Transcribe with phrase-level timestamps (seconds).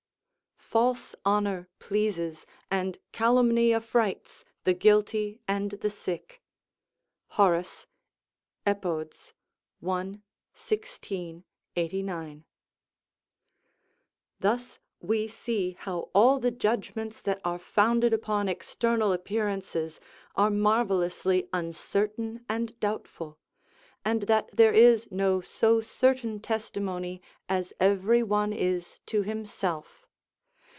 [0.57, 6.41] ["False honour pleases, and calumny affrights, the guilty and the sick."
[7.31, 7.87] Horace,
[8.65, 10.21] Ep., i.
[10.53, 11.43] 16,
[11.75, 12.45] 89.]
[14.39, 19.99] Thus we see how all the judgments that are founded upon external appearances,
[20.37, 23.37] are marvellously uncertain and doubtful;
[24.05, 29.97] and that there is no so certain testimony as every one is to himself.